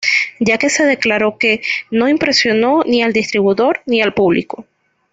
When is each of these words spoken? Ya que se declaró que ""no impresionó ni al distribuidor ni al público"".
Ya 0.39 0.57
que 0.57 0.71
se 0.71 0.83
declaró 0.83 1.37
que 1.37 1.61
""no 1.91 2.09
impresionó 2.09 2.81
ni 2.83 3.03
al 3.03 3.13
distribuidor 3.13 3.83
ni 3.85 4.01
al 4.01 4.15
público"". 4.15 4.65